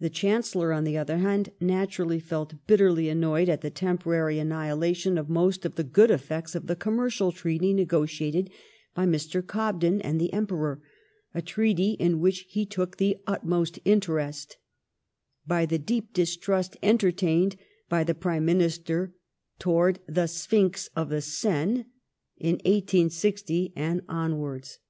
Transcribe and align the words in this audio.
The 0.00 0.10
Chancellor, 0.10 0.72
on 0.72 0.82
the 0.82 0.96
other 0.98 1.18
hand, 1.18 1.52
natu 1.60 2.00
rally 2.00 2.18
felt 2.20 2.54
bitterly 2.66 3.08
annoyed 3.08 3.48
at 3.48 3.60
the 3.60 3.70
temporary 3.70 4.40
annihilation 4.40 5.12
HOME 5.12 5.18
AFFAIRS. 5.18 5.28
205 5.28 5.30
of 5.30 5.46
most 5.46 5.64
of 5.64 5.74
the 5.76 5.84
good 5.84 6.10
effects 6.10 6.54
of 6.56 6.66
the 6.66 6.74
commercial 6.74 7.30
treaty 7.30 7.72
negotiated 7.72 8.50
hy 8.96 9.06
Mr. 9.06 9.42
Gobden 9.46 10.00
and 10.02 10.20
the 10.20 10.32
Emperor, 10.32 10.82
a 11.32 11.40
treaty 11.42 11.92
in 11.92 12.18
which 12.18 12.46
he 12.48 12.66
took 12.66 12.96
the 12.96 13.18
utmost 13.28 13.78
interest, 13.84 14.56
by 15.46 15.64
the 15.64 15.78
deep 15.78 16.12
distrust 16.12 16.76
entertained 16.82 17.54
by 17.88 18.02
the 18.02 18.16
Prime 18.16 18.44
Minister 18.44 19.14
towards 19.60 20.00
the 20.08 20.26
Sphinx 20.26 20.90
of 20.96 21.08
the 21.08 21.20
Seine 21.22 21.84
^' 21.84 21.86
in 22.38 22.54
1860 22.64 23.74
and 23.76 24.00
onwards. 24.08 24.80